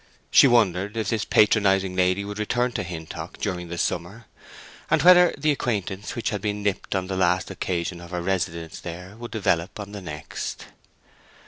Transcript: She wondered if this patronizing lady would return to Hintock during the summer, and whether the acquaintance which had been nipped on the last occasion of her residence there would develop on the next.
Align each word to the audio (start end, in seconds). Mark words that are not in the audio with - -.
She 0.31 0.47
wondered 0.47 0.97
if 0.97 1.09
this 1.09 1.25
patronizing 1.25 1.95
lady 1.95 2.25
would 2.25 2.39
return 2.39 2.71
to 2.71 2.81
Hintock 2.81 3.37
during 3.37 3.67
the 3.67 3.77
summer, 3.77 4.25
and 4.89 5.03
whether 5.03 5.31
the 5.37 5.51
acquaintance 5.51 6.15
which 6.15 6.31
had 6.31 6.41
been 6.41 6.63
nipped 6.63 6.95
on 6.95 7.05
the 7.05 7.15
last 7.15 7.51
occasion 7.51 8.01
of 8.01 8.09
her 8.09 8.19
residence 8.23 8.79
there 8.79 9.15
would 9.17 9.29
develop 9.29 9.79
on 9.79 9.91
the 9.91 10.01
next. 10.01 10.65